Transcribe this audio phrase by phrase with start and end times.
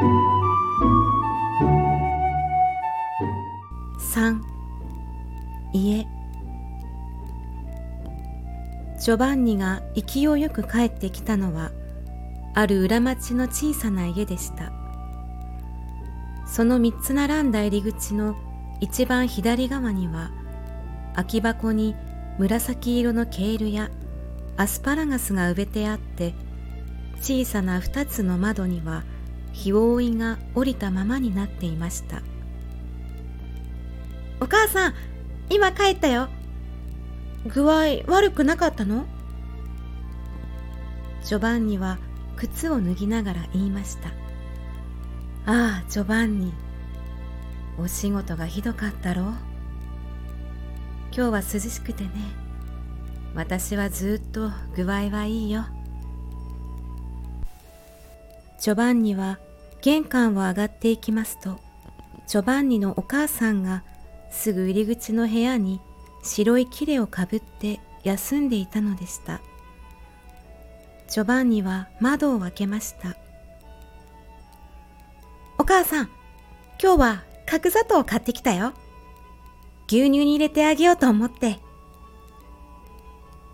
[0.00, 0.08] 3
[5.74, 6.06] 家。
[8.98, 11.72] ジョバンニが勢いよく帰ってきたのは
[12.54, 14.72] ある裏町の小さな家でした。
[16.46, 18.34] その三つ並んだ入り口の
[18.80, 20.30] 一番左側には
[21.12, 21.94] 空き箱に
[22.38, 23.90] 紫色のケールや
[24.56, 26.32] アスパラガスが植えてあって
[27.20, 29.04] 小さな二つの窓には
[29.52, 32.22] 日覆いが降りたままになっていました。
[34.40, 34.94] お母さん
[35.50, 36.28] 今帰ったよ。
[37.46, 39.06] 具合悪くなかったの？
[41.24, 41.98] ジョバンニは
[42.36, 44.08] 靴を脱ぎながら言いました。
[45.46, 46.52] ああジョバンニ。
[47.78, 49.22] お仕事がひどかったろ？
[49.22, 49.34] う
[51.14, 52.10] 今日は涼しくてね。
[53.34, 55.64] 私はずっと具合はいいよ。
[58.60, 59.38] ジョバンニは
[59.82, 61.58] 玄関を上がっていきますと
[62.26, 63.84] ジョバンニのお母さんが
[64.30, 65.80] すぐ入り口の部屋に
[66.22, 69.40] 白いキレをかぶって休んでいたのでした。
[71.08, 73.16] ジョバンニは窓を開けました。
[75.58, 76.10] お母さん
[76.82, 78.72] 今日は角砂糖を買ってきたよ。
[79.88, 81.58] 牛乳に入れてあげようと思って。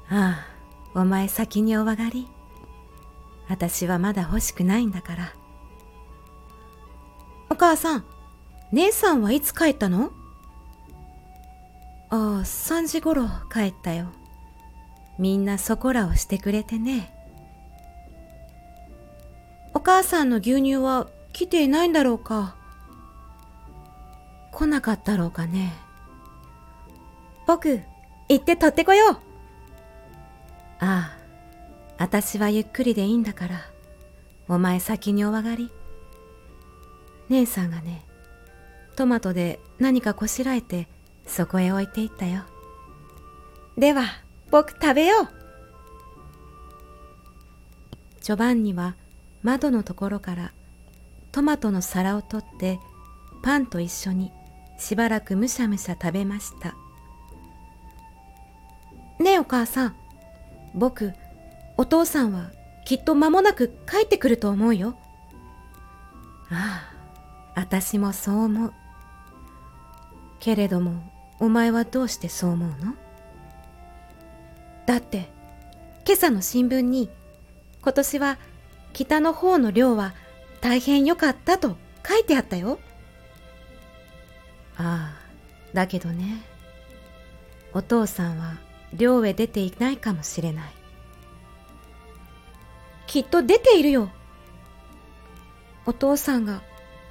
[0.09, 0.47] あ
[0.95, 2.29] あお前先にお上がり。
[3.49, 5.38] 私はまだ欲しくないんだから。
[7.59, 8.05] 母さん
[8.73, 10.13] 姉さんはいつ帰ったの？
[12.11, 14.13] ああ3時ごろ帰ったよ。
[15.19, 17.13] みんなそこらをしてくれてね。
[19.75, 22.57] お母さんの牛乳は来ていないんだろうか？
[24.53, 25.73] 来なかったろうかね。
[27.47, 27.81] 僕
[28.29, 29.17] 行って取ってこよう。
[30.81, 31.19] ああ
[31.99, 33.61] 私はゆっくりでいいんだから。
[34.49, 35.71] お前先にお上がり。
[37.29, 38.05] 姉さんがね
[38.97, 40.89] トマトで何かこしらえて
[41.27, 42.43] そこへ置いていったよ。
[43.77, 44.03] では
[44.51, 45.29] 僕食べよう。
[48.21, 48.97] ジョバンニは
[49.43, 50.53] 窓のところから
[51.31, 52.81] トマトの皿を取って
[53.43, 54.33] パンと一緒に
[54.79, 56.75] しばらくむしゃむしゃ食べました。
[59.23, 59.97] ねえお母さん
[60.75, 61.13] 僕
[61.77, 62.51] お父さんは
[62.85, 64.99] きっと間もなく帰ってくると思うよ。
[66.51, 66.98] ああ
[67.59, 68.73] 私もそう思う。
[70.39, 71.03] けれども
[71.41, 72.95] お前はどうしてそう思うの？
[74.87, 75.29] だって
[76.07, 77.11] 今朝の新聞に
[77.83, 78.39] 今年は
[78.93, 80.15] 北の方の漁は
[80.61, 81.77] 大変良かったと
[82.07, 82.79] 書いてあったよ。
[84.77, 86.41] ああだけどね。
[87.75, 88.55] お父さんは
[88.95, 90.71] 漁へ出ていないかもしれない。
[93.09, 94.11] きっと出ているよ。
[95.87, 96.63] お父さんが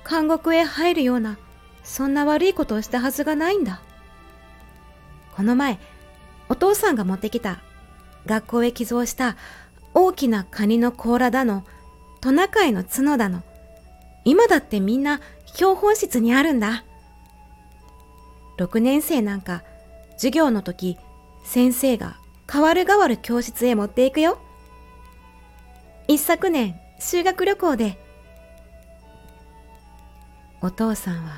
[0.10, 1.38] 監獄へ入るような
[1.84, 3.82] そんな悪いことをしたはずがないんだ
[5.36, 5.80] この前、
[6.50, 7.62] お父さんが持ってきた
[8.26, 9.38] 学校へ寄贈した
[9.94, 11.64] 大きなカニの甲羅だの、
[12.22, 13.44] トナカイの角だの、
[14.26, 16.84] 今だってみんな標本室にあるんだ。
[18.58, 19.64] 6年生なんか
[20.14, 20.98] 授業の時
[21.44, 24.40] 先生が代わる代わる教室へ持っていくよ。
[26.08, 28.00] 一昨年修学旅行で
[30.62, 31.34] お父さんは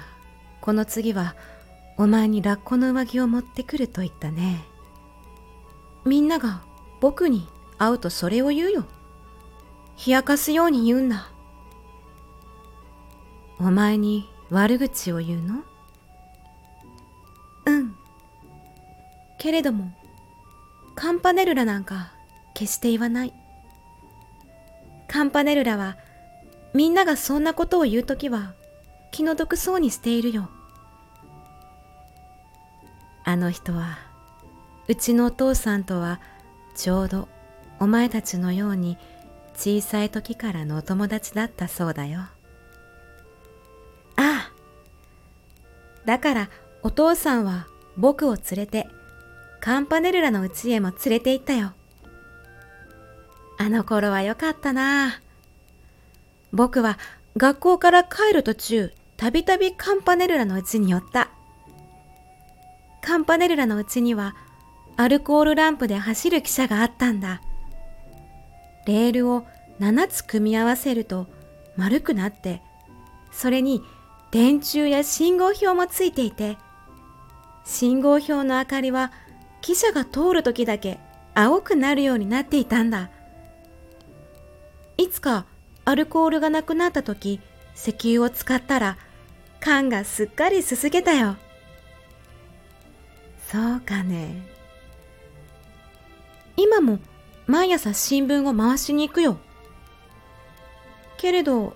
[0.62, 1.35] この次は
[1.97, 4.63] お前にラッコの上着を持ってくると言ったね。
[6.06, 6.62] みんなが
[7.02, 7.47] 僕に
[7.78, 8.85] 会うとそれを言うよ。
[10.06, 11.30] 冷やかすように言うんだ。
[13.59, 15.63] お前に悪口を言うの？
[17.66, 17.96] うん。
[19.38, 19.91] けれども、
[20.96, 22.13] カンパネルラなんか
[22.53, 23.34] 決して言わない。
[25.09, 25.97] カンパネルラは
[26.74, 28.53] みんながそんなことを言うときは
[29.12, 30.50] 気の毒そうにしているよ。
[33.24, 34.00] あの人は
[34.88, 36.20] うちのお父さんとは
[36.75, 37.28] ちょうど
[37.80, 38.98] お前たちのように
[39.53, 42.19] 小さい時からのお友達だったそうだよ。
[42.19, 42.30] あ
[44.16, 44.51] あ。
[46.06, 46.50] だから
[46.81, 47.68] お父さんは
[47.98, 48.88] 僕を連れて
[49.60, 51.74] カンパネルラの家へも連れて行ったよ。
[53.57, 55.22] あの頃はよかったな。
[56.54, 56.98] 僕は
[57.38, 61.30] 学校から帰る途中、たびたびカンパネルラの家に寄った。
[63.01, 64.33] カンパネルラのうちには
[64.95, 67.42] アルコールランプで走る汽車があったんだ。
[68.86, 69.45] レールを
[69.81, 71.27] 7つ組み合わせると
[71.75, 72.62] 丸くなって、
[73.30, 73.83] それに
[74.31, 76.57] 電柱や信号標もついていて、
[77.66, 79.12] 信号標の明かりは
[79.62, 80.98] 汽車が通る時だけ
[81.36, 83.10] 青くなるようになっていたんだ。
[84.95, 85.45] いつか
[85.83, 87.42] アルコールがなくなった時、
[87.75, 88.98] 石油を使ったら
[89.61, 91.35] 缶がすっかりすすげたよ。
[93.47, 94.45] そうかね。
[96.56, 97.00] 今も
[97.47, 99.38] 毎朝新聞を回しに行くよ。
[101.17, 101.75] けれど、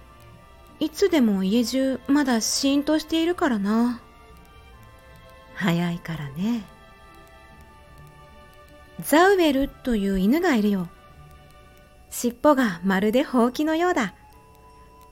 [0.80, 4.02] いつでも家中まだシーンとしているからな。
[5.56, 6.64] 早いからね。
[9.00, 10.90] ザウエルという犬がいるよ。
[12.10, 14.14] 尻尾がまるでほうきのようだ。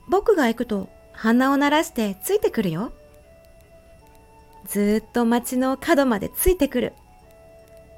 [0.08, 2.92] 僕が行くと鼻を鳴らしてついてくるよ。
[4.66, 6.92] ずっと街の角までついてくる。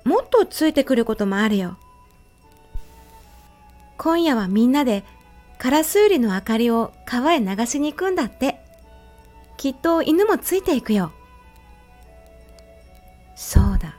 [0.05, 1.79] もっとついてくることもあるよ。
[3.97, 5.05] 今夜はみんなで
[5.59, 8.61] カラスウリの明かりを川へ流しに行くんだって。
[9.57, 11.13] きっと犬もついていくよ。
[13.35, 13.97] そうだ。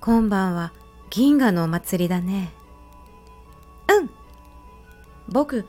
[0.00, 0.72] 今晩は
[1.10, 2.52] 銀河のお祭りだね。
[3.88, 4.10] うん。
[5.28, 5.66] 僕、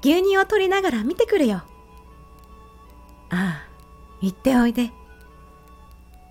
[0.00, 1.62] 牛乳を取りながら見てくるよ。
[4.20, 4.90] 行っておいで。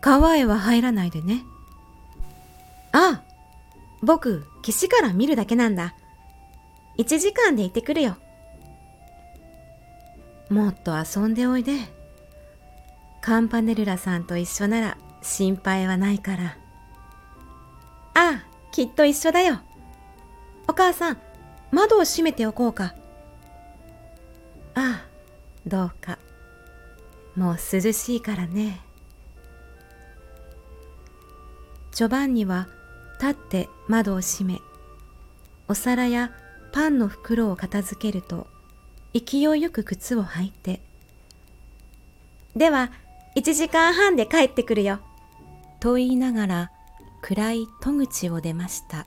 [0.02, 1.44] 川へは入らないでね。
[2.92, 3.24] ああ、
[4.02, 5.96] 僕、岸から見るだけなんだ。
[6.98, 8.18] 1時間で行ってくるよ。
[10.50, 11.74] もっと遊んでおいで。
[13.22, 16.58] カンパネルラさんと一緒なら心配はないから。
[18.14, 19.60] ああ、きっと一緒だよ。
[20.68, 21.18] お母さん、
[21.72, 22.96] 窓を閉めておこうか。
[24.76, 25.06] ああ、
[25.66, 26.18] どうか。
[27.38, 28.82] もう涼しいからね。
[31.94, 32.68] ジョバンニは
[33.22, 34.60] 立って窓を閉め、
[35.68, 36.32] お皿や
[36.72, 38.48] パンの袋を片付けると、
[39.14, 40.82] 勢いよく靴を履いて、
[42.56, 42.92] では、
[43.36, 45.00] 1時間半で帰ってくるよ。
[45.80, 46.72] と言いながら
[47.22, 49.06] 暗い戸口を出ました。